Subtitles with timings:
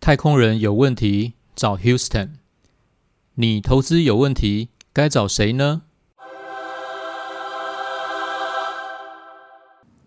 [0.00, 2.34] 太空人有问题找 Houston，
[3.34, 5.82] 你投资有问题该找谁呢？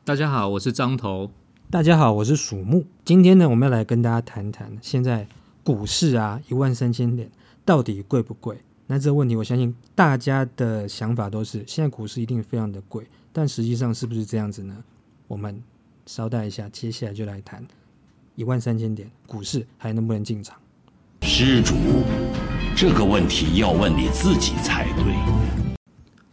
[0.06, 1.32] 大家好，我是张头。
[1.70, 2.88] 大家好，我是鼠木。
[3.04, 5.28] 今天呢，我们要来跟大家谈谈现在
[5.66, 7.30] 股市啊，一万三千点
[7.66, 8.58] 到底贵不贵？
[8.92, 14.84] 那这个问题，我相信大家的想法都是，现在股市一定非常的贵，但实际上是不是这样子呢？
[15.28, 15.62] 我们
[16.08, 17.64] 稍待一下，接下来就来谈
[18.34, 20.58] 一万三千点股市还能不能进场？
[21.22, 21.76] 施主，
[22.76, 25.76] 这个问题要问你自己才对。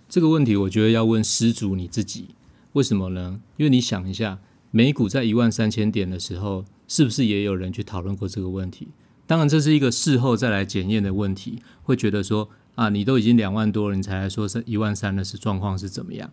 [0.08, 2.28] 这个问题，我觉得要问施主你自己，
[2.72, 3.38] 为什么呢？
[3.58, 4.38] 因为你想一下，
[4.70, 8.88] 美股在一万三千点的时候，是不是也有人去讨论过这个问题？
[9.26, 16.30] 当然，这是一个事后再来检验的问题，会觉得说啊，你都已经两万多了，你才来说是一万三的是状况是怎么样？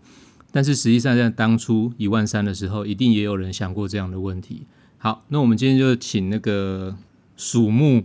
[0.52, 4.68] 但是实际上，在当初一万三的时候，一定也有人想过这样的问题。
[5.00, 6.96] 好，那我们今天就请那个
[7.36, 8.04] 鼠木，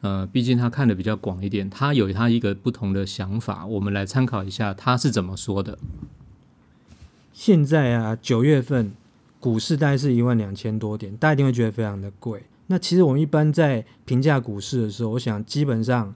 [0.00, 5.78] 呃，毕竟他看的比较广一点，他有他一个不同的想法，我们来参考一下他是怎么说的。
[7.32, 8.92] 现在啊，九月份
[9.38, 12.42] 股市大概是一万两千多点，大家一定会觉得非常的贵。
[12.66, 16.14] 那其实我们一般在评价股市的时候，我想基本上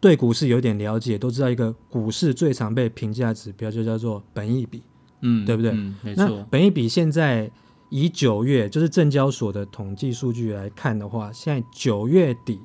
[0.00, 4.82] 对股市有点了解，都知道一个股市最常被评价指标就叫做本益比。
[5.20, 6.46] 嗯，对不对嗯，没那错。
[6.50, 7.50] 本益比现在
[7.88, 12.60] 以九月就是证交所的统计数据来看的话，现在九月底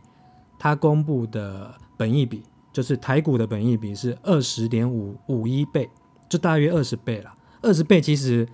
[0.57, 5.89] 它公布的本益比，就是台股的本益比是二十点五五一倍，
[6.27, 7.33] 就大约二十倍了。
[7.61, 8.47] 二十倍其实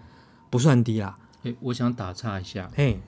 [0.50, 3.00] 不算低啦，诶，我想打岔一下，嘿，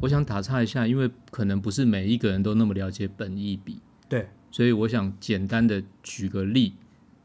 [0.00, 6.74] 我想打岔一下，因为可能不是每一个人都那么了解本益比，对，所以我想简单的举个例，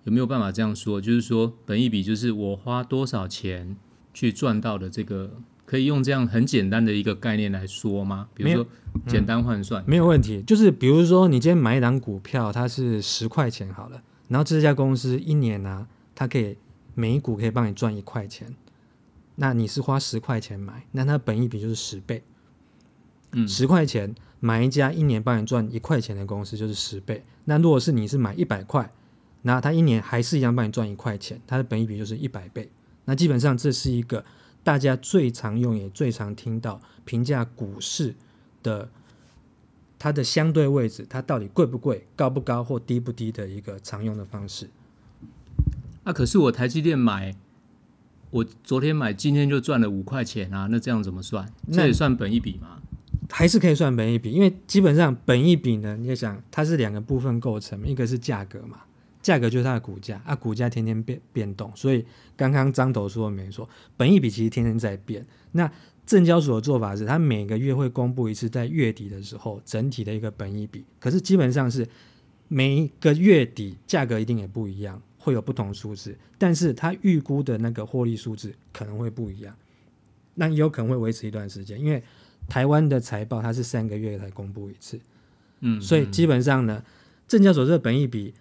[0.04, 1.00] 有没有办法这样说？
[1.00, 3.78] 就是说，本益比就是我花多少钱
[4.14, 8.27] 去赚到的这个，可以用这样很简单的一个概念来说吗？
[8.33, 8.67] 比如说
[9.08, 10.42] 简单换算，没有问题。
[10.44, 16.58] 就是比如说你今天买一档股票，它是十块钱好了，然后这家公司一年呢、它可以
[16.94, 18.54] 每一股可以帮你赚一块钱，
[19.36, 22.22] 那你是花十块钱买，那它本益比就是十倍。
[23.31, 27.23] 嗯十块钱买一家一年帮你赚一块钱的公司就是十倍。
[27.45, 28.89] 那如果是你是买一百块，
[29.43, 32.69] 那他一年还是一样帮你赚一块钱，它的本益比就是一百倍。
[33.05, 34.25] 那基本上这是一个
[34.63, 38.15] 大家最常用也最常听到评价股市
[38.63, 38.89] 的
[39.99, 44.69] 它的相对位置，它到底贵不贵、高不高或低不低的一个常用的方式。
[46.03, 47.36] 啊，可是我台积电买，
[48.31, 51.47] 我昨天买，今天就赚了五块钱啊，那这样怎么算？
[51.67, 52.81] 那这也算本一比吗？
[53.30, 58.81] 还是可以算本益比，因为基本上本益比呢，你也想它是两个部分构成，一个是价格嘛，
[59.21, 62.05] 价格就是它的股价，啊，股价天天变变动，所以
[62.36, 65.25] 刚刚张头说的没错，本益比其实天天在变。
[65.53, 65.71] 那
[66.05, 71.87] 证交所的做法是，它每个月会公布一次，在月底的时候整体的一个本益比，可是基本上是
[72.47, 79.55] 每一个月底价格一定也不一样，会有不同数字，但是它预估的那个获利数字可能会不一样，
[80.36, 82.03] 那也有可能会维持一段时间，因为
[82.48, 84.98] 台湾的财报它是三个月才公布一次，
[85.61, 86.83] 嗯，嗯所以基本上呢，
[87.28, 88.33] 证交所这个本益比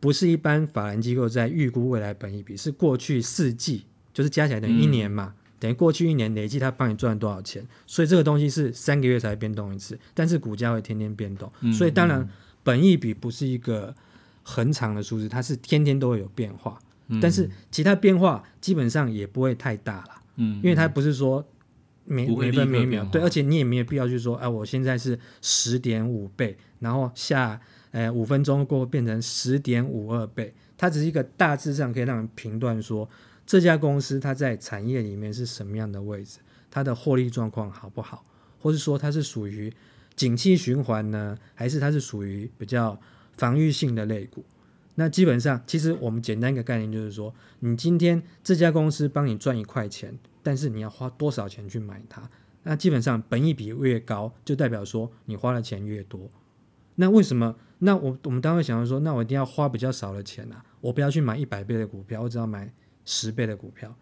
[0.00, 12.28] 不是一般法人机构在预估未来本益比，是过去四季，就是加起来等于一年嘛，等于过去一年累计它帮你赚了多少钱，所以这个东西是三个月才会变动一次，但是股价会天天变动，嗯所以当然
[12.62, 13.94] 本益比不是一个
[14.42, 17.20] 很长的数字，它是天天都会有变化，嗯。
[17.20, 20.22] 但是其他变化基本上也不会太大了。
[20.36, 21.44] 嗯，因为它不是说
[22.06, 33.08] 每每分每秒，对，而且你也没有必要去说，哎、我现在是十点五倍，然后下呃五分钟过后变成十点五二倍，它只是一个大致上可以让人评断说
[33.44, 36.38] 这家公司它在产业里面是什么样的位置，
[36.70, 38.24] 它的获利状况好不好，
[38.60, 39.72] 或是说它是属于
[40.14, 42.98] 景气循环呢，还是它是属于比较
[43.32, 44.44] 防御性的类股？
[44.96, 52.28] 那基本上，其实我们简单一个概念就是说，你今天这家公司帮你赚一块钱，但是你要花多少钱去买它？
[52.64, 56.28] 那基本上本益比越高，就代表说你花的钱越多。
[56.96, 57.54] 那为什么？
[57.78, 62.72] 那我我们当然会想到说，那我一定要花比较少的钱啊，我不要去买一百倍的股票，我只要买
[63.04, 63.94] 十倍的股票，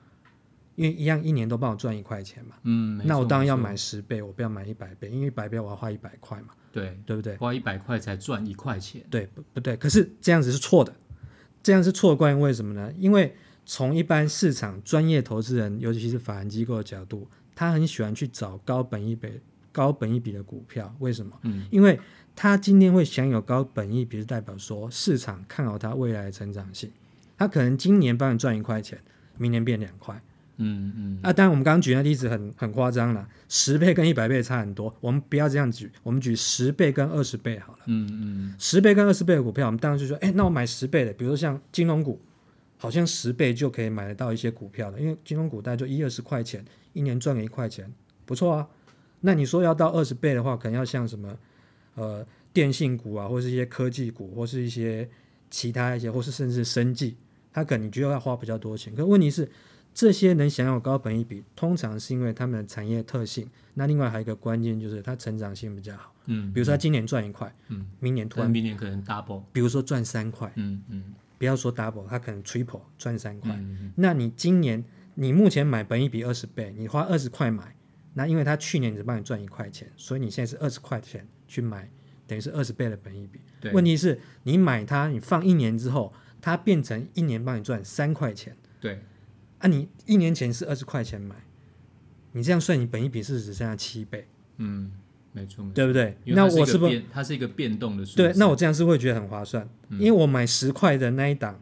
[0.76, 2.54] 因为一样一年都帮我赚一块钱嘛。
[2.62, 7.36] 嗯，那我当然要买十倍，我不要买一百倍，因为一百倍我要花一百块嘛，对，对不对？
[7.36, 9.00] 花一百块才赚一块钱。
[9.08, 9.76] 对不不对？
[9.76, 10.92] 可是这样子是错的，
[11.62, 12.42] 这样是错的关于。
[12.42, 12.92] 为什么呢？
[12.98, 19.28] 因为从一般市场专业投资人，尤其是法人机构的角度，他很喜欢去找高本一比、
[19.70, 20.92] 高本一比的股票。
[20.98, 21.38] 为什么？
[21.42, 22.00] 嗯，因为
[22.34, 26.90] 他今天会享有高本一比，是代表说市场看好他未来的成长性。
[27.38, 28.98] 他可能今年帮你赚一块钱，
[29.38, 30.20] 明年变两块。
[30.56, 37.78] 嗯嗯，啊，当然我们刚刚举那例子很很夸张了，十倍跟一百倍差很多，我们不要这样举，我们举十倍跟二十倍好了。
[37.86, 42.20] 嗯嗯十倍跟二十倍的股票，我们当然就说，哎，那我买十倍的，比如说像金融股，
[42.76, 47.92] 好像十倍就可以买得到一些股票了，因为金融股大概就一二十块钱，一年赚个一块钱，
[48.24, 48.68] 不错啊。
[49.20, 51.36] 那你说要到二十倍的话，可能要像什么
[51.94, 55.08] 呃电信股啊，或是一些科技股，或是一些
[55.50, 57.16] 其他一些，或是甚至生技，
[57.52, 58.94] 它可能你就要花比较多钱。
[58.94, 59.48] 可问题是，
[59.94, 63.48] 这些能享有高本益比，通常是因为他们的产业特性。
[63.74, 71.14] 那另外还有一个关键就是它成长性比较好，嗯，比如说它今年赚一块，嗯，明年突然明年可能 double，比如说赚三块，嗯嗯。
[71.36, 73.50] 不要说 double，它可能 triple 赚三块。
[73.56, 74.82] 嗯那你今年
[75.14, 77.74] 你目前买本一比二十倍，你花二十块买，
[78.14, 81.90] 那因为它去年只帮你赚一块钱，所以你现在是二十块钱去买，
[82.26, 83.40] 等于是二十倍的本一比。
[83.60, 89.02] 对，问题是你买它，你放一年之后，它变成一年帮你赚三块钱，对，
[89.64, 91.34] 啊，你一年前是二十块钱买，
[92.32, 94.26] 你这样算，你本一比是只剩下七倍，
[94.58, 94.92] 嗯，
[95.32, 96.14] 没错对不对？
[96.26, 98.30] 那我是不是它是一个变动的对？
[98.36, 101.58] 那我这样是会觉得很划算，嗯因为我买十块的那一档，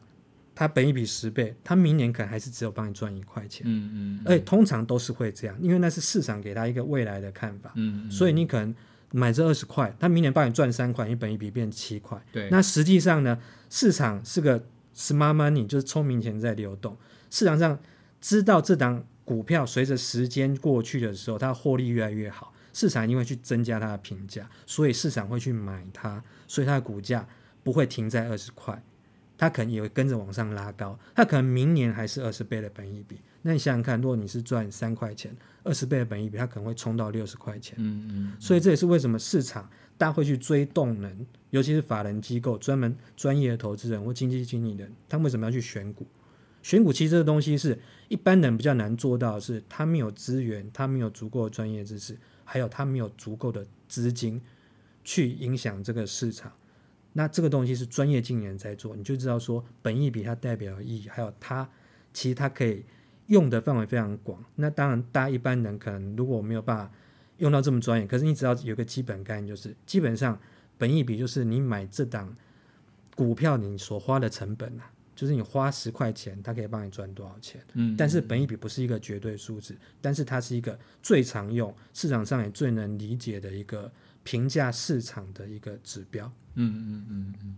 [0.53, 3.63] 它本一比十倍，它明年可能还是只有帮你赚一块钱。
[3.65, 8.75] 嗯嗯而且通常都是会这样，因为那是市场给他一个未来的看法，嗯，嗯所以你可能
[9.13, 12.21] 买这二十块，它明年帮你赚三块，你本一笔变七块。
[12.33, 13.39] 对，那实际上呢，
[13.71, 14.59] 市场是个
[14.97, 16.97] smart money，就是聪明钱在流动。
[17.33, 17.79] 市场上
[18.21, 27.27] 知道这档股票随着时间过去的时候，它获利越来越好，市场因为去增加它的评价，所以市场会去买它，所以它的股价
[27.65, 28.81] 不会停在二十块，
[29.39, 33.19] 它可能也会跟着往上拉高，它可能明年还是二十倍的本益比。
[33.41, 35.35] 那你想想看，如果你是赚三块钱，
[35.65, 37.75] 二十倍的本益比，它可能会冲到六十块钱。
[37.79, 46.07] 嗯嗯所以这也是为什么市场大家会去追动能，尤其是法人机构、专门专业的投资人或经济经理人，他们为什么要去选股？
[46.63, 47.79] 选股其实这个东西是
[48.09, 54.41] 一般人比较难做到是，他没有资源，他没有足够的专业知识，还有他没有足够的资金
[55.03, 56.53] 去影响这个市场。
[57.15, 61.69] 那这个东西是专业经理人在做，你就知道说本益比它代表意义，还有它
[62.13, 62.85] 其实它可以
[63.27, 64.43] 用的范围非常广。
[64.55, 66.91] 那当然，大家一般人可能如果没有办法
[67.39, 70.39] 用到这么专业，可是你只要有个基本概念，就是基本上
[70.79, 72.35] 本益比就是你买这档
[73.17, 77.61] 股票你所花的成本啊，就是你花十块钱，它可以帮你赚多少钱。
[77.75, 83.91] 嗯，但是本一笔不是一个绝对数字，但是它是一个最常用、市场上也最能理解的一个
[84.25, 86.31] 评价市场的一个指标。
[86.55, 87.57] 嗯嗯嗯嗯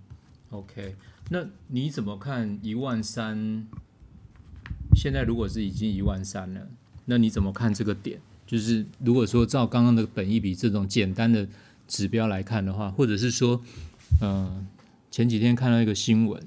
[0.50, 0.96] ，OK，
[1.30, 3.66] 那你怎么看一万三？
[4.96, 6.68] 现在如果是已经一万三了，
[7.06, 8.20] 那你怎么看这个点？
[8.46, 11.48] 就是如果说照刚刚的本一笔这种简单的
[11.88, 13.60] 指标来看的话，或者是说，
[14.20, 14.64] 呃，
[15.10, 16.40] 前几天看到一个新闻，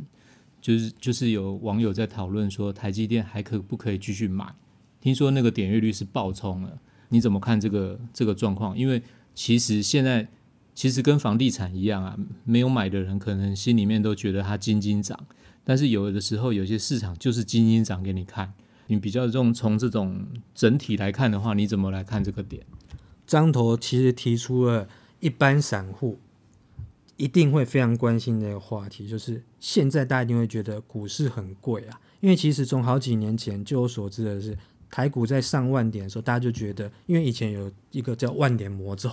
[0.61, 4.53] 就是就是有网友在讨论说台积电还可不可以继续买？
[4.99, 8.77] 听说那个点阅率是爆冲了，你怎么看这个这个状况？
[8.77, 9.01] 因为
[9.33, 10.27] 其实现在
[10.73, 15.17] 其实跟房地产一样啊，没有买的人可能心里面都觉得它金金涨，
[15.63, 18.53] 但是有的时候有些市场就是金金涨给你看。
[18.89, 20.25] 你比较这种从这种
[20.55, 22.65] 整体来看的话，你怎么来看这个点？
[23.25, 24.87] 张头其实提出了
[25.19, 26.19] 一般散户
[27.17, 34.57] 一定会非常关心的一个话题，就是现在大家一定会觉得股市很贵啊，因为其实从好几年前就我所知的是，
[34.89, 39.09] 台股在上万点的时候，大家就觉得，因为以前有一个叫万点魔咒，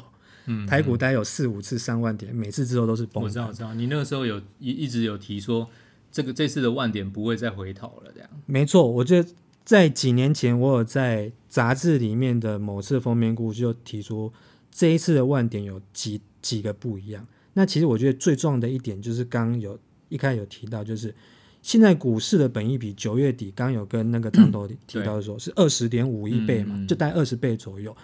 [0.47, 5.69] 嗯台股大概有四五次上万点，每次之后都是崩我知道，我知道，你那个时候有一一直有提说，
[6.12, 8.28] 这个这次的万点不会再回头了，这样。
[8.45, 9.28] 没错，我觉得
[9.64, 14.31] 在几年前，我有在杂志里面的某次封面故事就提出，
[14.71, 17.26] 这一次的万点有几几个不一样。
[17.54, 21.14] 那其实我觉得最重要的一点就是，刚刚有一开始有提到，就是
[21.62, 27.96] 现在股市的本益比九月底刚有跟那个张头提到说是二十点五一倍嘛，就大概二十倍左右，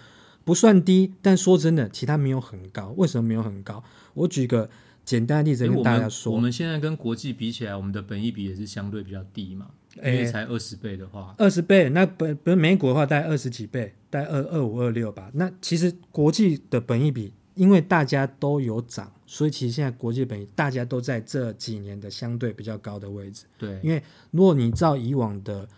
[0.45, 2.95] 不算低，但说真的，其他没有很高。
[2.97, 3.85] 为什么没有很高？
[4.14, 4.71] 我举个
[5.04, 9.66] 简单的例子跟大家说，我们现在跟国际比起来，我们的本益比也是相对比较低嘛，
[9.97, 15.30] 因为才二十倍的话，二十倍，那本本美股的话大概二十几倍，大概二二五二六吧。
[15.35, 23.45] 那其实国际的本益比，因为大家都有涨，所以其实现在国际本益大家都在这几年的相对比较高的位置。
[23.59, 25.69] 对，因为如果你照以往的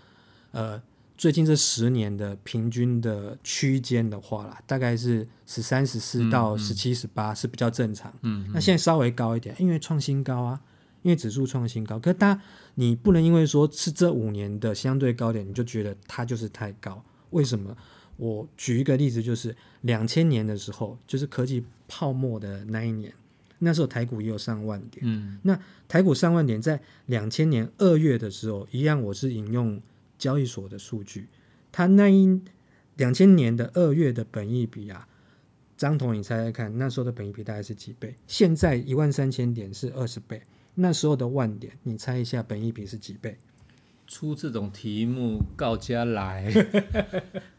[0.52, 0.80] 呃
[1.16, 8.12] 最近这十年的平均的区间的话啦，大概是十三、十四到十七、十八是比较正常。
[8.22, 10.60] 嗯，那现在稍微高一点，因为创新高啊，
[11.02, 11.98] 因为指数创新高。
[11.98, 12.42] 可是大家
[12.74, 17.02] 你不能因为说是这五年的相对高点，你就觉得它就是太高。
[17.30, 17.76] 为什么？
[18.16, 23.12] 我举一个例子，就是两千年的时候，就是科技泡沫的那一年，
[23.58, 25.04] 那时候台股也有上万点。
[25.06, 29.80] 嗯那台股上万点在两千年二月的时候，一样我是引用
[30.18, 31.26] 交易所的数据，
[31.70, 32.40] 它那一
[32.96, 35.08] 两千年的二月的本益比啊，
[35.76, 38.14] 张彤你猜猜看，那时候的本益比大概是几倍？
[38.26, 40.42] 现在一万三千点是二十倍，
[40.74, 43.36] 那时候的万点，你猜一下本益比是几倍？
[44.06, 46.52] 出这种题目告家来，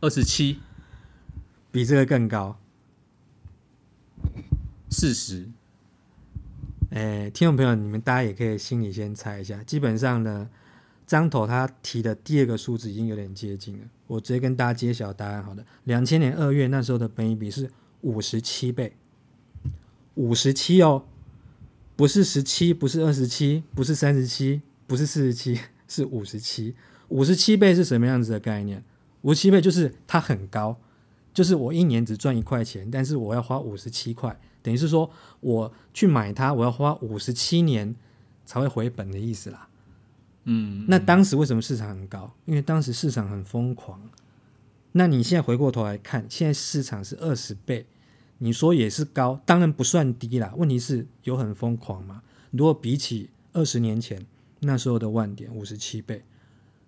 [0.00, 0.60] 二十七
[1.70, 2.58] 比这个更高。
[4.90, 5.48] 四十，
[6.90, 9.62] 诶，听众朋友，你们大家也可以心里先猜一下。
[9.64, 10.48] 基本上呢，
[11.06, 13.84] 张头他提的第二个数字已经有点接近了。
[14.06, 15.64] 我直接跟大家揭晓答案好了。
[15.84, 17.68] 两千年二月那时候的本益比是
[18.02, 18.94] 五十七倍，
[20.14, 21.04] 五十七哦，
[21.96, 25.58] 不是十七，不是二十七，不是三十七，不是四十七，
[25.88, 26.76] 是五十七。
[27.08, 28.84] 五十七倍是什么样子的概念？
[29.24, 30.78] 五十七倍就是它很高，
[31.32, 37.94] 就是我一年只赚一块钱，但是我要花五十七块，等于是说我去买它，我要花五十七年
[38.44, 39.68] 才会回本的意思啦。
[40.44, 42.30] 嗯，那当时为什么市场很高？
[42.44, 43.98] 因为当时市场很疯狂。
[44.92, 47.86] 那你现在回过头来看，现在市场是二十倍，
[48.38, 50.52] 你说也是高，当然不算低啦。
[50.56, 52.22] 问题是有很疯狂嘛？
[52.50, 54.24] 如果比起二十年前
[54.60, 56.22] 那时候的万点五十七倍，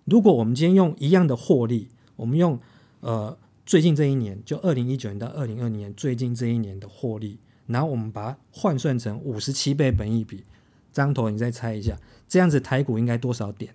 [0.05, 2.59] 如果我们今天用一样的获利，我们用
[2.99, 10.43] 呃最近这一年，就二零一九年到二零二零年最近这一年的获利，然后我们把它换算成五十七倍本益比，
[10.91, 11.97] 张头你再猜一下，
[12.27, 13.73] 这样子台股应该多少点？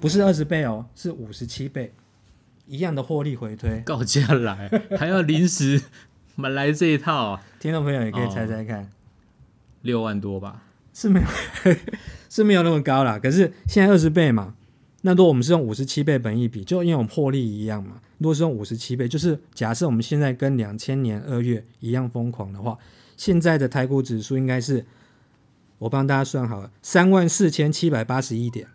[0.00, 1.92] 不是二十倍哦，是五十七倍，
[2.66, 3.80] 一样的获利回推。
[3.80, 5.82] 告家来，还要临时
[6.36, 8.90] 买来这一套，听众朋友也可以猜猜看，
[9.82, 10.62] 六万多吧？
[10.92, 11.26] 是没有
[12.28, 13.18] 是没有那么高啦。
[13.18, 14.56] 可是现在二十倍嘛，
[15.02, 18.00] 那如果我们是用五十七倍本益比，就因为我们获利一样嘛。
[18.18, 22.76] 如果是用五十七倍，就是假设我们现在跟两千年二月一样疯狂的话，
[23.16, 24.84] 现在的台股指数应该是
[25.78, 28.66] 我帮大家算好了，三万四千七百八十一点，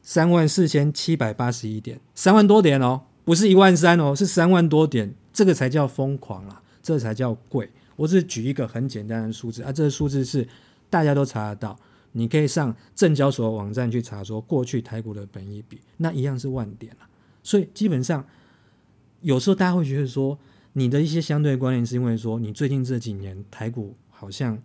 [0.00, 7.68] 三万四千七百八十一点，三万多点哦，不是一万三哦，是三万多点，这个才叫疯狂啊，这才叫贵。
[7.96, 10.48] 我只是举一个很简单的数字啊，这个数字是
[10.88, 11.78] 大家都查得到，
[12.12, 17.08] 你可以上证交所网站去查，说过去台股的本益比，那一样是万点了。
[17.42, 18.26] 所以基本上，
[19.20, 20.38] 有时候大家会觉得说，
[20.72, 24.58] 你的一些相对观念是因为说，你最近这几年台股好像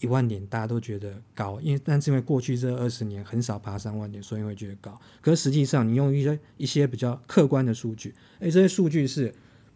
[0.00, 4.98] 一万点，大家都觉得高，因为但是因为过去这二十年很少爬上万点，所以会觉得高。
[5.20, 9.32] 可是实际上，你用一些一些比较客观的数据，诶，这些数据是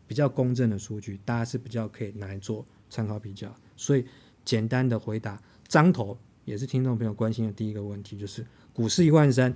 [0.06, 3.54] 比较公正的数据，大家是比较可以拿来做参考比较。
[3.76, 4.04] 所以
[4.44, 6.18] 简单的回答，张头
[6.49, 9.55] 也是听众朋友关心的第一个问题，就是股市一万三，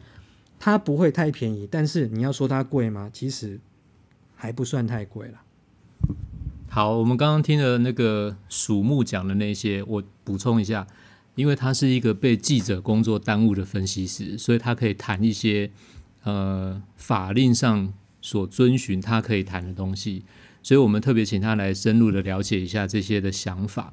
[0.60, 3.08] 它不会太便宜，但是你要说它贵吗？
[3.10, 3.58] 其实
[4.34, 5.40] 还不算太贵了。
[6.68, 10.86] 好，我们刚刚听了那个鼠木讲的那些，我补充一下，
[11.34, 15.70] 因为他是一个被记者工作耽误的分析师，所以他可以谈一些
[16.24, 20.24] 呃法令上所遵循他可以谈的东西，
[20.62, 23.90] 所以我们特别请他来深入的了解一下这些的想法。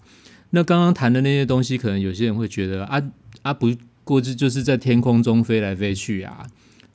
[0.52, 3.02] 那刚刚谈的那些东西，可能有些人会觉得啊
[3.44, 3.72] 啊，不
[4.04, 6.48] 过这就是在天空中飞来飞去啊，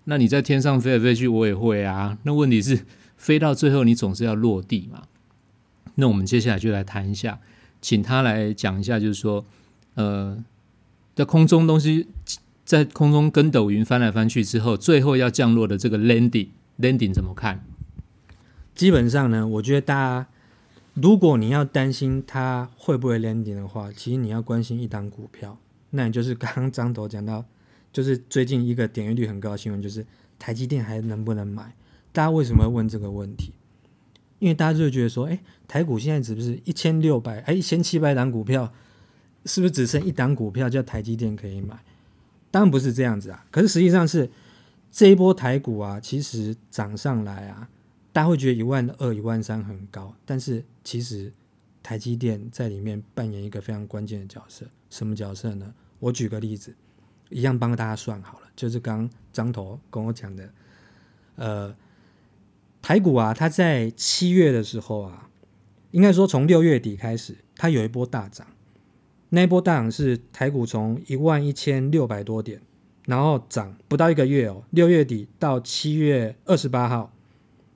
[0.05, 2.19] 那你在天上飞来飞去，我也会啊。
[2.25, 2.85] 那问题是
[3.17, 5.03] 飞到最后，你总是要落地嘛。
[5.95, 7.39] 那我们接下来就来谈一下，
[7.81, 9.45] 请他来讲一下，就是说，
[9.95, 10.37] 呃，
[11.15, 12.09] 在空中东西
[12.65, 17.65] 在空中跟斗云翻来翻去之后，最后要降落的这个 landing，landing 怎么看？
[18.75, 20.27] 基本上呢，我觉得大家
[20.95, 25.59] 如果你要担心它会不会 landing 的话，其实你要关心一档股票，
[25.91, 27.45] 那也就是刚刚张头讲到，
[27.93, 30.07] 就是最近一个点阅率很高的新闻，就是
[30.39, 31.75] 台积电还能不能买？
[32.13, 33.53] 大家为什么会问这个问题？
[34.39, 38.73] 因为大家就会觉得说，哎，台股现在是不是一千六百，哎，一千七百档股票，
[39.47, 41.77] 是不是只剩一档股票叫台积电可以买？
[42.51, 44.31] 当然不是这样子啊，可是实际上是
[44.93, 47.69] 这一波台股啊，其实涨上来啊，
[48.13, 51.33] 大家会觉得一万二、一万三很高，但是其实
[51.83, 54.65] 台积电在里面扮演一个非常关键的角色。
[54.91, 55.75] 什么角色呢？
[55.99, 56.77] 我举个例子，
[57.31, 60.51] 一样帮大家算好了，就是刚张头跟我讲的，
[61.37, 61.75] 呃。
[62.87, 65.31] 台股啊，它在七月的时候啊，
[65.93, 68.47] 应该说从六月底开始，它有一波大涨。
[69.31, 72.61] 那一波大涨是台股从一万一千六百多点，
[73.07, 77.11] 然后涨不到一个月哦，六月底到七月二十八号，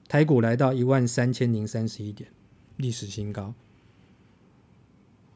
[0.09, 2.31] 台股来到一万三千零三十一点，
[2.79, 3.55] 历史新高，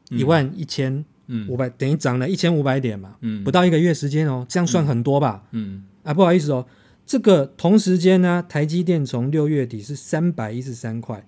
[0.09, 5.47] 一万一千嗯五百，等于涨了一千五百点嘛，嗯不到一个月时间哦，这样算很多吧？
[5.51, 6.65] 嗯啊，不好意思哦，
[7.05, 11.25] 这个同时间呢，台积电从六月底是三百一十三块，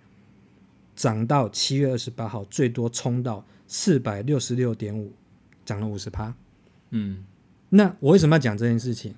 [0.96, 5.14] 涨到七月二十八号最多冲到四百六十六点五，
[5.64, 6.34] 涨了五十趴。
[6.90, 7.26] 嗯
[7.70, 9.14] 那我为什么要讲这件事情？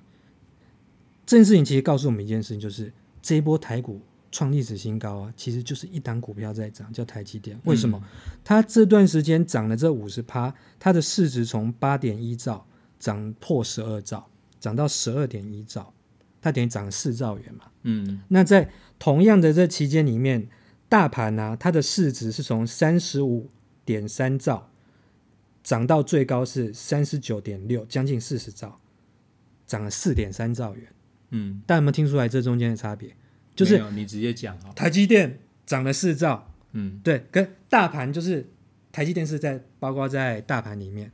[1.26, 7.58] 这件事情其实告诉我们一件事情，就是这一波台股创历史新高啊，其实就是一档股票在涨，叫台积电。
[7.64, 8.02] 为什么？
[8.44, 12.66] 它这段时间涨了这五十趴，它的市值从八点一兆
[12.98, 14.28] 涨破十二兆，
[14.60, 15.92] 涨到十二点一兆，
[16.42, 17.64] 它等于涨了四兆元嘛。
[17.82, 20.48] 嗯那在同样的这期间里面，
[20.88, 23.48] 大盘呢、它的市值是从三十五
[23.84, 24.70] 点三兆
[25.62, 28.78] 涨到最高是三十九点六，将近四十兆，
[29.66, 30.86] 涨了四点三兆元。
[31.30, 33.14] 嗯，大家有没有听出来这中间的差别？
[33.58, 34.72] 就是你直接讲啊。
[34.76, 38.48] 台积电涨了四兆，嗯对，跟大盘就是
[38.92, 41.10] 台积电是在包括在大盘里面。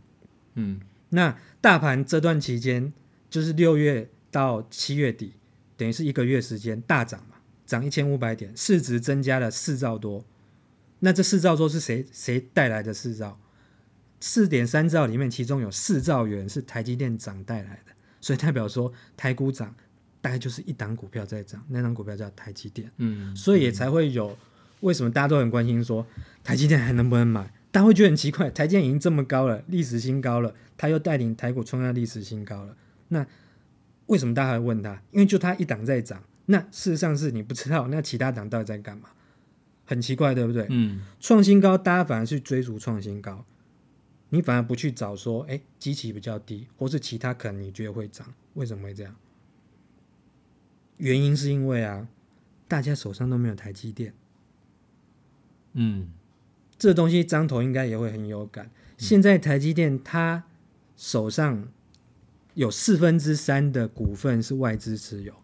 [0.55, 2.93] 嗯那大盘这段期间
[3.31, 5.33] 就是六月到七月底，
[5.77, 10.25] 等于是一个月时间大涨嘛，涨一千五百点，市值增加了四兆多。
[11.01, 13.41] 那这四兆多是谁谁带来的四兆？
[14.21, 19.75] 四点三兆里面，其中有四兆元是台积电涨带来的，所以代表说台股涨
[20.25, 22.91] 大概就是一档股票在涨，那档股票叫台积电。
[22.97, 24.35] 嗯，所以也才会有
[24.81, 26.07] 为什么大家都很关心说
[26.43, 27.43] 台积电还能不能买？
[27.71, 32.75] 大家会觉得很奇怪，台积电已经这么高了，历史新高了，他又带领台股创下历史新高了，
[33.09, 33.27] 那
[34.07, 35.03] 为什么大家还会问他？
[35.11, 39.11] 因为就他一档在涨，那事实上是你不知道，那其他档到底在干嘛？
[39.85, 40.67] 很奇怪，对不对？
[40.71, 43.45] 嗯创新高，大家反而去追逐创新高，
[44.31, 49.15] 你反而不去找说，哎，基期比较低，或是其他可能你觉得会涨，为什么会这样？
[50.99, 52.09] 原因是因为啊，
[52.69, 54.13] 大家手上都没有台积电。
[55.73, 56.11] 嗯
[56.79, 58.71] 这东西张头应该也会很有感。
[58.97, 60.45] 现在台积电它
[60.97, 61.69] 手上
[62.55, 65.35] 有四分之三的股份是外资持有。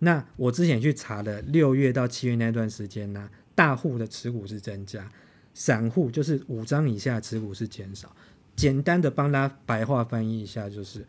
[0.00, 5.08] 那我之前去查的，六月到七月那段时间呢、大户的持股是增加，
[5.54, 8.14] 散户就是五张以下持股是减少。
[8.56, 11.06] 简单的帮大家白话翻译一下，就是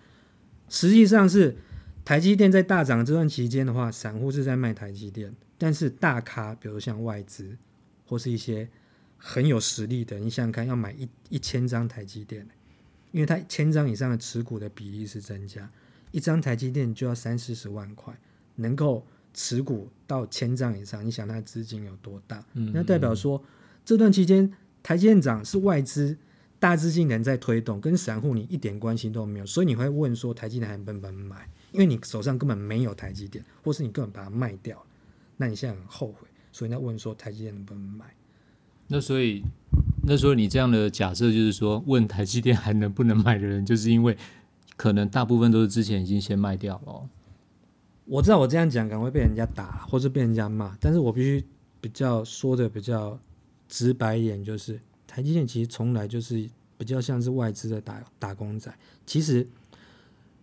[0.70, 1.56] 实际上是
[2.06, 7.58] 台积电在大涨这段期间的话，散户是在卖台积电，但是大咖，比如像外资
[8.06, 8.68] 或是一些
[9.18, 12.46] 很有实力的，你想想看，要买一一千张台积电，
[13.12, 15.70] 因为它千张以上的持股的比例是增加，
[16.12, 18.14] 一张台积电就要三四十万块，
[18.56, 22.44] 能够持股到千张以上，你想它的资金有多大？
[22.54, 23.42] 嗯那代表说
[23.86, 24.52] 这段期间
[24.84, 26.18] 台积电涨是外资
[26.60, 31.48] 大资金人在推动，跟散户你一点关系都没有，所以你会问说台积电还能不能买？
[31.74, 34.86] 因为你手上根本没有台积电，或是你根本把它卖掉了，
[35.36, 38.06] 那你现在很后悔，所以你要问说台积电能不能买？
[38.88, 39.44] 那所以
[40.06, 44.16] 那所以你这样的假设就是说，问台积电还能不能买的人，就是因为
[44.78, 47.10] 可能大部分都是之前已经先卖掉了哦。
[48.06, 51.44] 我知道我这样讲可能会被人家打，或是被人家骂，但是我必须
[51.80, 53.18] 比较说的比较
[53.70, 58.72] 直白一点，就是台积电其实从来就是比较像是外资的打打工仔。
[59.06, 59.48] 其实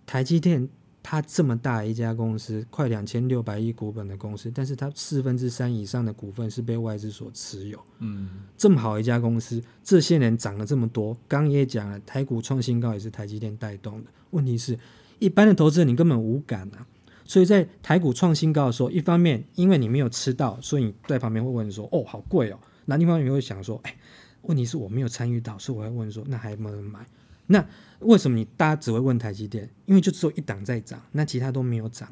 [0.07, 0.67] 台积电
[1.03, 7.79] 它这么大一家公司，快两千六百亿股本的公司，但是它四分之三以上的股份是被外资所持有。
[7.99, 14.11] 嗯这么好一家公司，这些年涨了这么多，刚刚也讲了，台股创新高也是台积电带动的。
[14.31, 14.79] 问题是，
[15.19, 16.87] 一般的投资人你根本无感啊。
[17.25, 23.97] 所以在台股创新高的时候，一方面因为你没有吃到，所以你在旁边会问说：“哦，好贵哦。”那另一方面你会想说：“哎，
[24.43, 27.07] 问题是我没有参与到，所以我会问说，那还能不能买？
[27.53, 27.67] 那
[27.99, 29.69] 为什么你大家只会问台积电？
[29.85, 32.09] 因为就只有一档在涨，那其他都没有涨，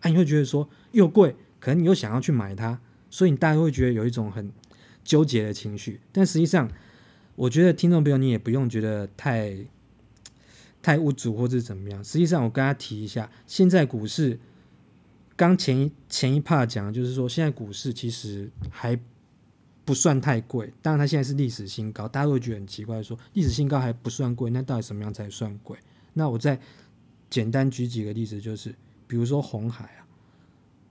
[0.00, 4.50] 啊，你会觉得说又贵，可能你又想要去买它，所以你大家会觉得有一种很
[5.04, 6.00] 纠结的情绪。
[6.10, 6.70] 但实际上，
[7.36, 9.54] 我觉得听众朋友你也不用觉得太
[10.80, 12.02] 太无助或者怎么样。
[12.02, 14.40] 实际上，我跟他提一下，现在股市
[15.36, 18.98] 刚前一前一 part 讲就是说，现在股市其实还
[19.88, 25.78] 不算太贵，当然它现在是历史新高，大家都会觉得很奇怪，说历史新高还不算贵，那到底什么样才算贵？
[26.12, 26.60] 那我再
[27.30, 28.74] 简单举几个例子，就是
[29.06, 30.04] 比如说红海啊，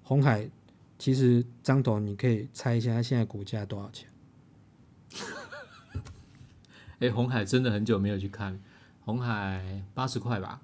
[0.02, 0.50] 红海
[0.98, 4.10] 其实张董你可以猜一下，它现在股价多少钱？
[6.98, 8.60] 哎，红海真的很久没有去看，
[9.06, 10.60] 红海八十块吧？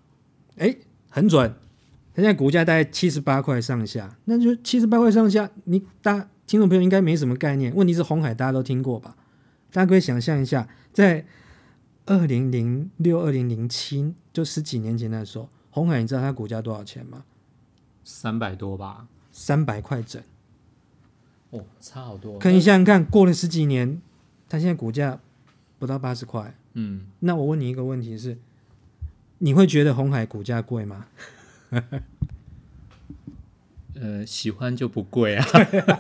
[0.58, 0.76] 哎，
[1.12, 1.54] 很准，
[2.15, 7.73] 它现在股价大概七十八块上下，那就七十八块上下，你大听众朋友应该没什么概念。
[7.73, 9.17] 问题是红海大家都听过吧？
[9.71, 11.25] 大家可以想象一下，在
[12.05, 17.23] 二零零六、二零零七，就十几年前的时候，红海你知道它股价多少钱吗？
[18.03, 19.07] 三百多吧？
[19.31, 20.21] 三百块整。
[21.49, 22.37] 哦，差好多。
[22.37, 23.99] 可你想想看，过了十几年，
[24.47, 25.19] 它现在股价
[25.79, 26.53] 不到八十块。
[26.73, 28.37] 嗯，那我问你一个问题是，
[29.39, 31.07] 你会觉得红海股价贵吗？
[33.95, 35.45] 呃，喜欢就不贵啊。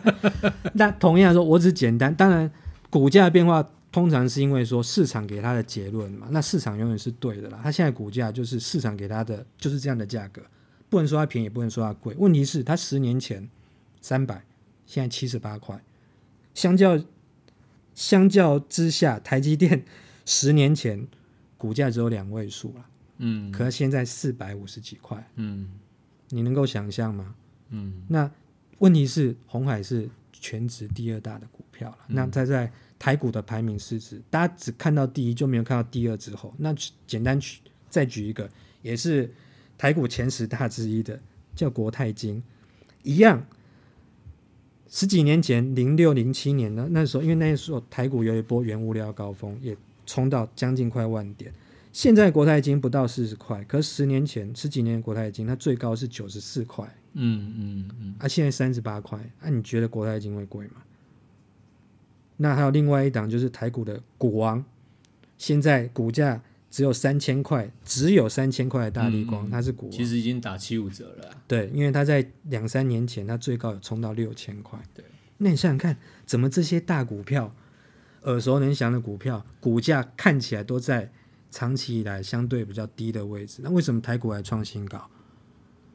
[0.73, 2.49] 那同样说，我只简单，当然
[2.89, 7.59] 股价变化通常是因为说市场给他的结论嘛，那市场永远是对的啦。
[7.63, 10.41] 它现在股价就是市场给它的就是这样的价格，
[10.89, 12.15] 不能说它便宜，不能说它贵。
[12.17, 13.47] 问题是它十年前
[14.01, 14.43] 三百，
[14.85, 15.79] 现在七十八块，
[16.53, 16.99] 相较
[17.93, 19.85] 相较之下，台积电
[20.25, 21.07] 十年前
[21.57, 22.85] 股价只有两位数了，
[23.19, 25.69] 嗯可是现在四百五十几块，嗯
[26.29, 27.35] 你能够想象吗？
[27.75, 28.29] 嗯那
[28.77, 36.53] 问题是红海是全职第二大的股票了，那它在台股的排名市值，大家只看到第一，就没有看到第二之后。
[36.57, 36.73] 那
[37.07, 37.59] 简单举
[37.89, 38.49] 再举一个，
[38.81, 39.29] 也是
[39.77, 41.19] 台股前十大之一的，
[41.55, 42.41] 叫国泰金，
[43.03, 43.45] 一样。
[44.87, 51.51] 十几年前，零六零七年呢，那时候因为那时候台股有一波原物料高峰，也冲到将近快万点。
[51.91, 56.87] 现在国泰金不到四十块，可是十年前十几年的国泰金，它最高是九十四块。
[57.13, 60.75] 嗯嗯嗯，啊，现在三十八块，啊，你觉得国泰金会贵吗？
[62.37, 64.63] 那还有另外一档就是台股的股王，
[65.37, 69.91] 现在股价只有三千块，只有三千块的大力光，嗯它是股王。
[69.91, 71.35] 其实已经打七五折了啊。
[71.47, 74.79] 对，因为它在两三年前，它最高有冲到六千块。
[74.95, 75.05] 对，
[75.37, 75.95] 那你想想看，
[76.25, 77.55] 怎么这些大股票、
[78.23, 81.11] 耳熟能详的股票，股价看起来都在
[81.51, 85.07] 长期以来相对比较低的位置，那为什么台股还创新高？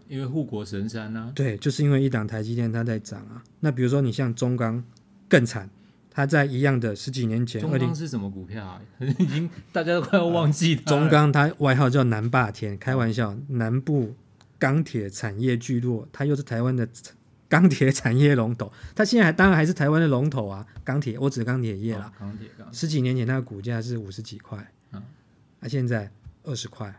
[0.08, 3.44] 因为护国神山啊，对，就是因为一档台积电它在涨啊。
[3.60, 4.82] 那比如说你像中钢
[5.28, 5.68] 更惨，
[6.10, 8.80] 它在一样的十几年前，中钢是什么股票啊？
[9.18, 14.14] 已经大家都快要忘记中钢它外号叫南霸天，开玩笑，南部
[14.58, 16.88] 钢铁产业聚落，它又是台湾的
[17.48, 22.10] 钢铁产业龙头，它现在还当然还是台湾的龙头啊，钢铁，我指钢铁业啦。
[22.18, 25.02] 哦钢铁钢铁十几年前它的股价是五十几块，嗯
[25.60, 26.10] 那、现在
[26.44, 26.98] 二十块。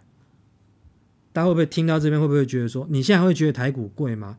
[1.31, 4.37] 大家会不会听到这边会不会觉得说，你现在会觉得台股贵吗？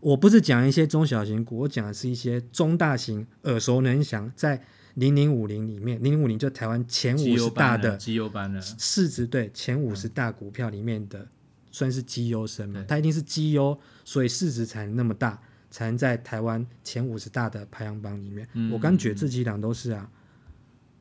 [0.00, 11.28] 我不是讲一些中小型股，我讲的是一些中大型耳熟能详，在零零五零里面，零零五零就台湾前五十大的绩优班了，市值对前五十大股票里面的，
[11.70, 12.82] 算是绩优生嘛？
[12.88, 18.48] 它一定是绩优，所以市值才能那么大，才能在台湾前五十大的排行榜里面。
[18.54, 20.10] 嗯我刚觉得这几档都是啊，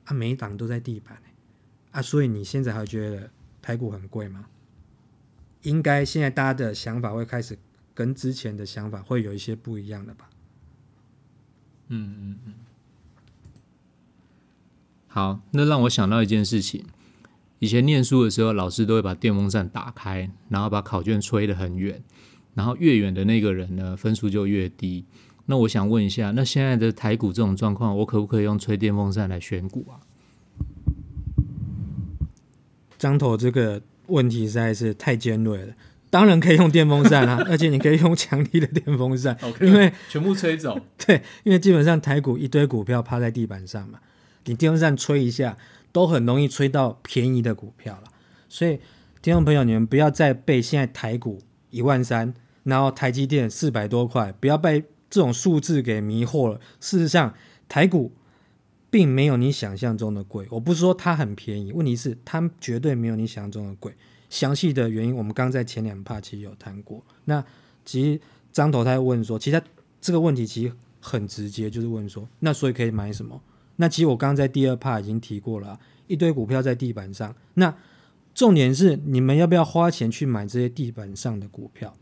[0.03, 3.29] 啊每一档都在地板、欸、啊，所以你现在还觉得
[3.61, 4.45] 台股很贵吗？
[5.63, 7.57] 应该现在大家的想法会开始
[7.93, 10.29] 跟之前的想法会有一些不一样的吧？
[11.89, 12.53] 嗯嗯嗯。
[15.07, 16.85] 好，那让我想到一件事情。
[17.57, 22.01] 以前念书的时候，老师都会把电风扇打开，然后把考卷吹得很远，
[22.53, 25.03] 然后越远的那个人呢，分数就越低。
[25.47, 29.99] 那我想问一下，那现在的台股这种状况，我可不可以用吹电风扇来选股啊？
[32.97, 35.73] 张头这个问题实在是太尖锐了。
[36.11, 43.99] 当然可以用电风扇啊， 而且你可以用强力的电风扇，因为全部吹走， 对，因为基本上台股一堆股票趴在地板上嘛，
[44.45, 45.55] 你电风扇吹一下，
[45.91, 48.09] 都很容易吹到便宜的股票了。
[48.47, 48.79] 所以，
[49.21, 56.59] 听众朋友，你们不要再被现在台股一万三，然后台积电四百多块，不要被这种数字给迷惑了。
[56.79, 57.35] 事实上，
[57.67, 58.11] 台股
[58.89, 60.47] 并没有你想象中的贵。
[60.49, 63.95] 我不是说它很便宜，问题是它绝对没有你想象中的贵。
[64.29, 67.03] 详细的原因，我们刚在前两趴其实有谈过。
[67.25, 67.43] 那
[67.83, 68.21] 其实
[68.51, 69.65] 张头他问说，其实他
[69.99, 73.41] 这个问题其实很直接，就是问说，那所以可以买什么？
[73.77, 77.35] 那其实我刚刚在第二趴已经提过了、一堆股票在地板上。
[77.55, 77.73] 那
[78.35, 81.95] 重点是你们要不要花钱去买这些地板上的股票？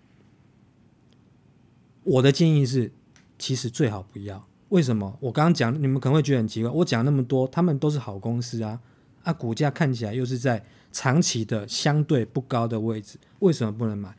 [2.03, 2.91] 我的建议是，
[3.37, 4.47] 其实最好不要。
[4.69, 5.17] 为什么？
[5.21, 8.79] 我刚刚讲，你们可能会觉得很奇怪，我讲那么多，他们都是好公司啊，
[9.23, 14.15] 啊，股价看起来又是在长期的相对不高的位置，为什么不能买？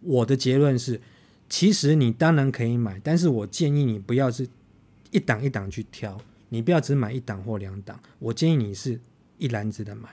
[0.00, 1.00] 我的结论是，
[1.48, 4.46] 其实你当然可以买，但是我建议你不要是
[5.10, 6.20] 一档一档去挑，
[6.50, 9.00] 你不要只买一档或两档，我建议你是
[9.38, 10.10] 一篮子的买。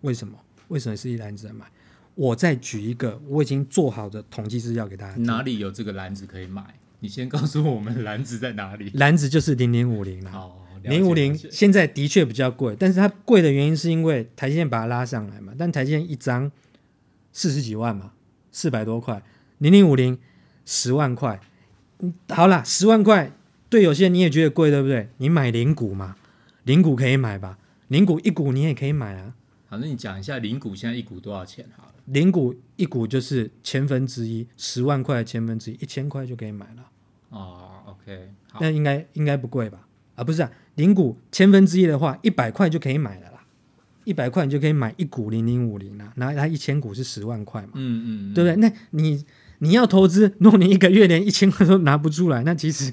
[0.00, 0.36] 为什么？
[0.68, 1.64] 为什么是一篮子的买？
[2.14, 5.16] 我再举一个我已经做好的统计资料给大家。
[5.18, 6.74] 哪里有这个篮子可以买？
[7.02, 8.88] 你先告诉我们篮子在哪里。
[8.94, 10.30] 篮子就是零零五零啦。
[10.34, 10.52] 哦，
[10.84, 16.50] 零五零现在的确比较贵，但是它贵的原因是因为台积电把它拉上来嘛，但台积电一张
[17.32, 18.12] 四十几万嘛，
[18.52, 19.20] 四百多块，
[19.58, 20.16] 零零五零
[20.64, 21.40] 十万块，
[21.98, 23.32] 嗯好啦，十万块
[23.68, 25.08] 对有些人你也觉得贵，对不对？
[25.16, 26.14] 你买零股嘛，
[26.62, 29.34] 零股可以买吧，零股一股你也可以买啊，
[29.66, 31.94] 好，那你讲一下零股现在一股多少钱好了？
[32.04, 36.88] 零股一股就是千分之一，十万块的千分之一，一千块就可以买了。
[37.32, 38.28] 哦，OK，
[38.60, 39.86] 那应该应该不贵吧？
[40.14, 43.44] 啊，不是啊，零股千分之一的话，一百块就可以买了啦。
[44.04, 48.56] 一百块你就可以买一股零零五零啦，然后它一千股是十万块嘛，嗯嗯，对不对？
[48.56, 49.24] 那你
[49.58, 52.92] 你要投资，如果你一个月连一千块都拿不出来，那其实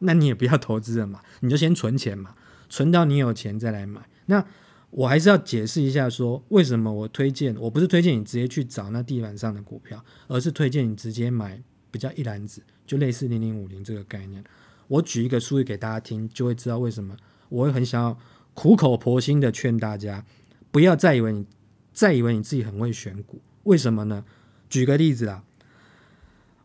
[0.00, 2.34] 那你也不要投资了嘛，你就先存钱嘛。
[2.70, 4.00] 存到你有钱再来买。
[4.26, 4.44] 那
[4.90, 11.62] 我还是要解释一下说为什么我推荐，我不是推荐你直接去找那地板上的股票，而是推荐你直接买
[11.94, 14.42] 比较一篮子，就类似零零五零这个概念。
[14.88, 17.16] 我举一个数据给大家听，就会知道为什么
[17.48, 18.18] 我会很想要
[18.52, 20.26] 苦口婆心的劝大家，
[20.72, 21.46] 不要再以为你
[21.92, 23.40] 再以为你自己很会选股。
[23.62, 24.24] 为什么呢？
[24.68, 25.44] 举个例子啊，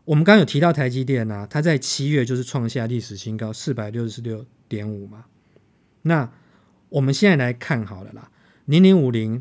[0.04, 5.26] 我们刚刚有提到台积电啊，它在七月就是创下历史新高四百六十六点五嘛。
[6.02, 6.32] 那
[6.88, 8.32] 我们现在来看好了啦，
[8.64, 9.40] 零零五零，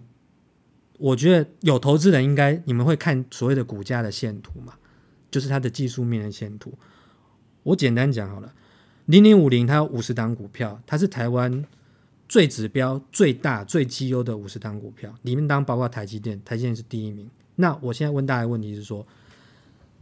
[1.00, 4.76] 我觉得有投资人应该你们会看所谓的股价的线图嘛，
[5.30, 6.74] 就是它的技术面的线图。
[7.64, 8.54] 我简单讲好了。
[9.06, 11.66] 零零五零，它有五十档股票，它是台湾
[12.28, 17.28] 最指标、最大、最绩优的五十档股票，里面当包括台积电，台积电是第一名。
[17.56, 19.06] 那我现在问大家问题是说，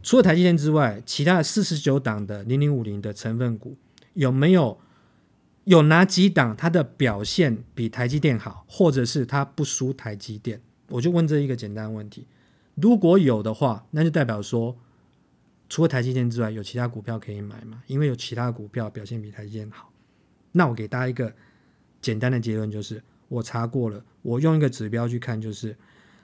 [0.02, 3.76] 除了台积电之外，其他四十九档的零零五零的成分股，
[4.12, 4.78] 有没有
[5.64, 10.60] 有哪几档它的表现比台积电好，或者是它不输台积电？
[10.90, 12.26] 我就问这一个简单问题。
[12.74, 14.76] 如果有的话，那就代表说。
[15.68, 17.82] 除了台积电之外，有其他股票可以买吗？
[17.86, 19.92] 因为有其他股票表现比台积电好。
[20.52, 21.32] 那我给大家一个
[22.00, 25.76] 简单的结论，就是我查过了，我用一个指标去看，就是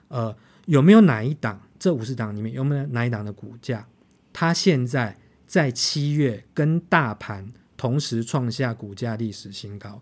[0.07, 3.87] 呃有没有哪一档这五十档里面有没有哪一档的股价，
[4.33, 10.01] 它现在在七月跟大盘同时创下股价历史新高。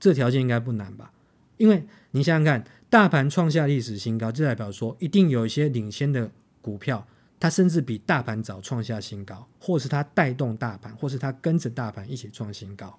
[0.00, 1.12] 这条件应该不难吧？
[1.58, 6.30] 因为你想想看，大盘创下历史新高，就代表说一定有一些领先的
[6.62, 7.06] 股票。
[7.38, 12.98] 它甚至比大盘早创下新高，或是它带动大盘，或是它跟着大盘一起创新高。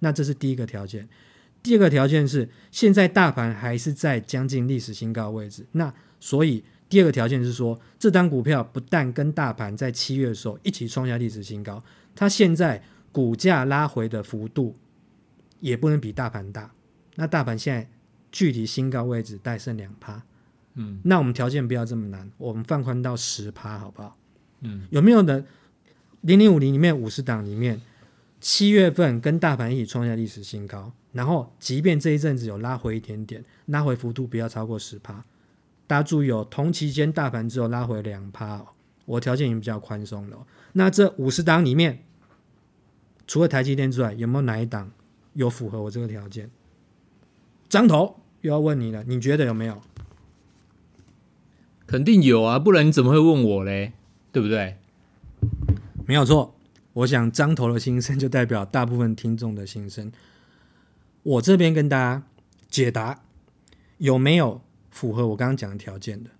[0.00, 1.08] 那这是第一个条件。
[1.62, 5.64] 第二个条件是，现在大盘还是在将近历史新高位置。
[5.72, 11.82] 那所以第二个条件是说，这单股票不但跟大盘在七月的时候一起创下历史新高，
[12.14, 14.76] 它现在股价拉回的幅度
[15.60, 16.70] 也不能比大盘大。
[17.14, 17.88] 那大盘现在
[18.30, 20.22] 距离新高位置带剩两趴。
[20.74, 24.16] 嗯，那我们条件不要这么难，我们放宽到十趴，好不好？
[24.60, 25.44] 嗯，有没有的？
[26.22, 27.80] 零零五零里面五十档里面，
[28.40, 35.22] 七月份跟大盘一起创下历史新高，然后即便这一阵子有拉回一点点，拉回幅度不要超过十趴。
[35.86, 38.68] 大家注意哦，同期间大盘只有拉回两趴哦，
[39.04, 40.46] 我条件已经比较宽松了。
[40.72, 42.02] 那这五十档里面，
[43.26, 44.90] 除了台积电之外，有没有哪一档
[45.34, 46.50] 有符合我这个条件？
[47.68, 49.78] 张头又要问你了，你觉得有没有？
[51.86, 53.92] 肯定有啊，不然你怎么会问我嘞？
[54.32, 54.78] 对不对？
[56.06, 56.54] 没有错，
[56.94, 60.10] 我想张头的心声就代表大部分听众的心声。
[61.22, 62.22] 我这边跟大家
[62.68, 63.22] 解答
[63.98, 66.30] 有没有符合我刚刚讲的条件的。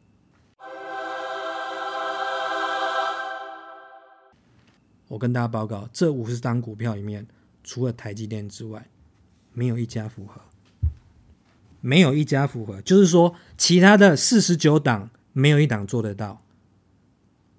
[5.08, 7.26] 我跟大家报告，这五十张股票里面，
[7.62, 8.88] 除了台积电之外，
[9.52, 10.40] 没有一家符合，
[11.80, 15.10] 没有一家符合，就是说其他的四十九档。
[15.34, 16.40] 没有一档做得到，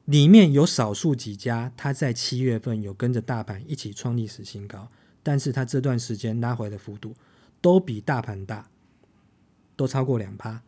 [0.05, 4.89] 里面有少数几家，它在七月份有跟着大盘一起创历史新高，
[5.21, 7.13] 但是它这段时间拉回的幅度
[7.59, 8.69] 都比大盘大，
[9.75, 10.61] 都超过两趴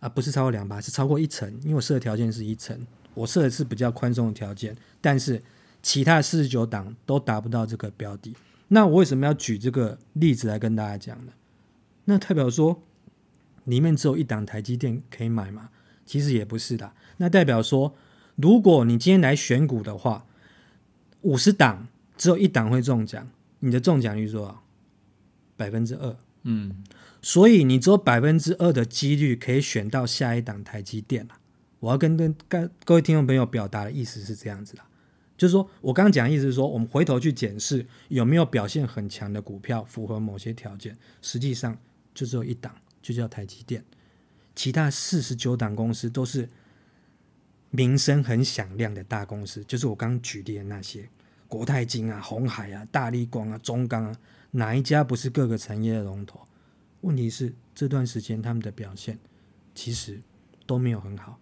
[0.00, 5.42] 啊，不是超过两趴，是超过一层，因为我设的条件是一层，我设的是比较宽松的条件，但是
[5.82, 8.36] 其他四十九档都达不到这个标的，
[8.68, 11.32] 那我为什么要举这个例子来跟大家讲呢？
[12.04, 12.82] 那代表说
[13.64, 15.70] 里面只有一档台积电可以买吗？
[16.10, 17.94] 其实也不是的，那代表说，
[18.34, 20.26] 如果你今天来选股的话，
[21.20, 23.28] 五十档只有一档会中奖，
[23.60, 24.64] 你的中奖率多少？
[25.56, 26.16] 百分之二。
[26.42, 26.82] 嗯，
[27.22, 31.38] 所以你只有百分之二的几率可以选到下一档台积电了。
[31.78, 34.82] 我要跟跟各各位听众朋友表达的意思是这样子的，
[35.38, 41.78] 就是说我刚刚讲的意思是说，我们回头去检视有没有表现很强的股票符合某些条件，实际上
[42.12, 43.84] 就只有一档，就叫台积电。
[44.54, 46.48] 其他四十九档公司都是
[47.70, 51.08] 名声很响亮的大公司，就是我刚举例的那些
[51.46, 54.16] 国泰金啊、红海啊、大力光啊、中钢啊，
[54.50, 56.40] 哪一家不是各个产业的龙头？
[57.02, 59.18] 问题是这段时间他们的表现
[59.74, 60.20] 其实
[60.66, 61.38] 都没有很好。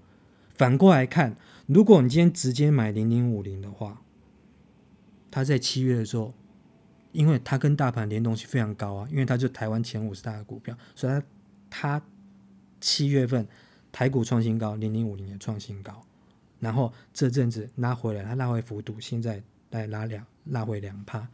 [0.55, 1.35] 反过来看，
[1.66, 4.03] 如果你今天直接买零零五零的话，
[5.31, 6.35] 它在七月的时候，
[7.12, 11.23] 因为它跟大盘联动性非常高啊，因为它就台湾前五十大的股票，所以它
[11.99, 12.03] 它。
[12.81, 13.47] 七月份
[13.91, 16.05] 台股创新高，零零五零也创新高，
[16.61, 21.29] 然后这阵子拉回来，它拉回幅度现在再拉两拉回两帕，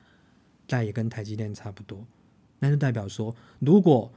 [0.67, 2.05] 但也跟台积电差不多。
[2.59, 4.11] 那就代表说，如果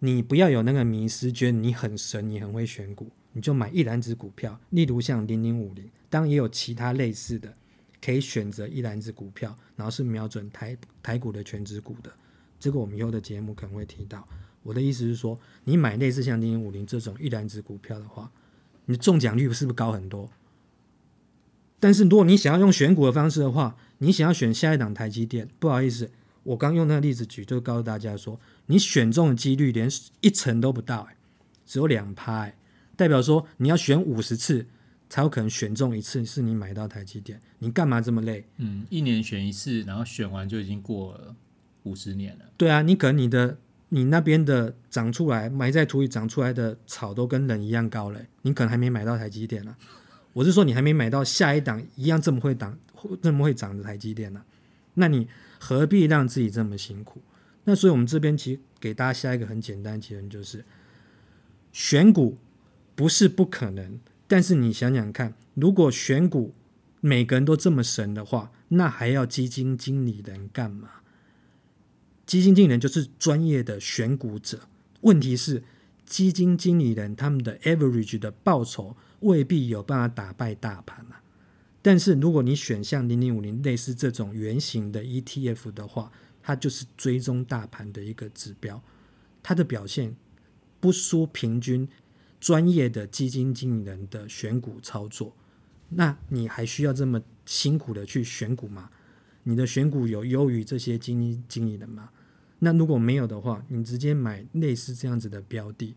[0.00, 7.54] 你不要有那个迷失，觉得你很神，你很会选股，你就买一篮子股票，例如像零零五零，当然也有其他类似的，
[8.04, 12.12] 可以选择一篮子股票，然后是瞄准台台股的全指股的，
[12.60, 14.26] 这个我们以后的节目可能会提到。
[14.66, 18.30] 我的意思是说，你买类似像零零五零这种一篮子股票的话，
[18.86, 20.28] 你中奖率是不是高很多？
[21.78, 26.10] 但是如果你想要用选股的方式的话，你想要选下一档台积电，不好意思，
[26.42, 29.88] 我刚用那个例子举，就告诉大家说，你选中的几率连
[30.20, 31.16] 一成都不到、欸，
[31.64, 32.54] 只有两拍、欸，
[32.96, 34.66] 代表说你要选五十次
[35.08, 38.44] 才有可能选中一次是你买到台积电，你干嘛这么累？
[38.56, 41.36] 嗯，一年选一次，然后选完就已经过了
[41.84, 42.44] 五十年了。
[42.56, 49.76] 对啊，你可能你的你那边的长出来埋在土里长出来的草都跟人一样高嘞，你可能还没买到台积电呢、
[50.32, 52.76] 我是说你还没买到下一档一样这么会涨、
[53.22, 54.42] 这么会涨的台积电呢、
[54.94, 57.22] 那你何必让自己这么辛苦？
[57.64, 60.64] 那所以我们这边其实给大家下一个很简单的结论，就是
[61.72, 62.38] 选股
[62.94, 66.54] 不是不可能，但是你想想看，如果选股
[67.00, 70.88] 每个人都这么神的话，那还要基金经理人干嘛？
[72.26, 74.60] 基金经理人就是专业的选股者。
[75.02, 75.62] 问题是，
[76.04, 81.22] 基金经理人他们的 average 的报酬未必有办法打败大盘啊。
[81.80, 86.10] 但是如果你选像零零五零类似这种圆形的 ETF 的话，
[86.42, 88.82] 它就是追踪大盘的一个指标，
[89.42, 90.16] 它的表现
[90.80, 91.88] 不输平均
[92.40, 95.32] 专业的基金经理人的选股操作。
[95.88, 98.90] 那你还需要这么辛苦的去选股吗？
[99.48, 102.10] 你的选股有优于这些基金经理的吗？
[102.58, 105.94] 那如果没有的话，你直接买类似这样子的标的，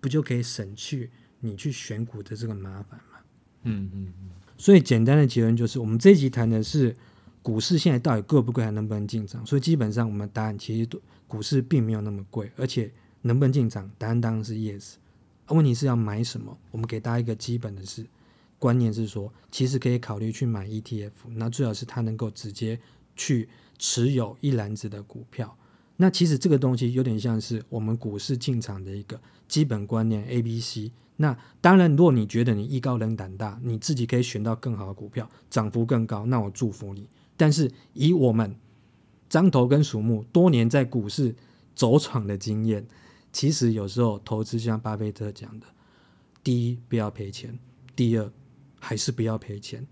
[0.00, 3.18] 不就可以省去你去选股的这个麻烦吗？
[3.64, 4.12] 嗯嗯
[4.56, 6.94] 所以简单的结论就是，我们这一集谈的是
[7.42, 9.44] 股市现在到底贵不贵，还能不能进场。
[9.44, 12.88] 所以基本上我们答案其实都股市并没有那么贵，而且
[13.22, 14.94] 能不能进场，答案当然是 yes。
[15.46, 16.56] 啊问题是要买什么？
[16.70, 18.06] 我们给大家一个基本的是
[18.58, 22.78] 观念是说，其实可以考虑去买 ETF，那最好是它能够直接
[23.14, 25.56] 去持有一篮子的股票。
[25.98, 30.92] 那其实这个东西有点像是我们股市进场的一个基本观念 A、B、C。
[31.16, 37.08] 那当然，如果你觉得你艺高人胆大，你自己可以选到更好的股票，涨幅更高，那我祝福你。
[37.38, 38.54] 但是以我们
[39.28, 41.34] 张头跟鼠目多年在股市
[41.74, 42.86] 走闯的经验，
[43.32, 45.66] 其实有时候投资像巴菲特讲的，
[46.44, 47.58] 第一不要赔钱，
[47.94, 48.30] 第二
[48.86, 49.84] 还是不要赔钱。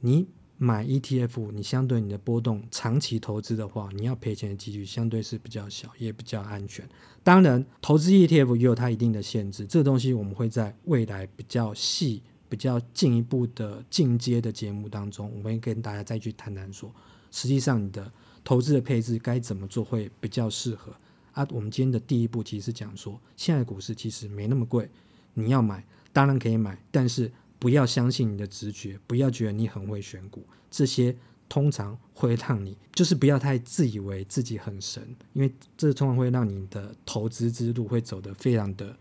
[0.00, 0.26] 你
[0.58, 6.84] 买 ETF，你相对你的波动长期投资的话，你要赔钱的几率相对是比较小，也比较安全。
[7.22, 16.92] 当然，投资 ETF 也有它一定的限制，这个东西我们会在未来比较细、比较进一步的进阶的节目当中，我们会跟大家再去谈谈说，
[17.30, 18.10] 实际上你的
[18.42, 20.92] 投资的配置该怎么做会比较适合
[21.30, 21.46] 啊。
[21.52, 24.90] 我们今天的第一步其实是讲说，现在股市其实没那么贵，
[25.34, 27.30] 你要买当然可以买，但是
[27.64, 31.16] 不要相信你的直觉，不要觉得你很会选股，这些
[31.48, 38.94] 通常会让你就是不要太自以为自己很神，因为这通常会让你的投资之路会走得非常的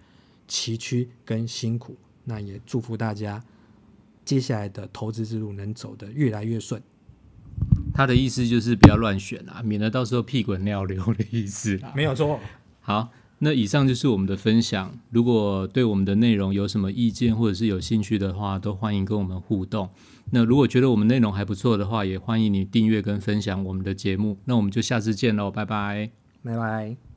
[0.48, 1.98] 崎岖跟辛苦。
[2.24, 3.44] 那也祝福大家
[4.24, 6.82] 接下来的投资之路能走得越来越顺。
[7.94, 11.92] 他的意思就是不要乱选啊，免得到时候屁滚尿流的意思啦。
[11.94, 12.40] 没有错，
[12.80, 13.12] 好，
[13.44, 14.92] 那以上就是我们的分享。
[15.10, 19.90] 如果对我们的内容有什么意见或者是有兴趣的话，都欢迎跟我们互动。
[20.32, 24.38] 那如果觉得我们内容还不错的话，也欢迎你订阅跟分享我们的节目。
[24.46, 26.10] 那我们就下次见喽，拜拜。
[26.42, 27.04] 拜拜。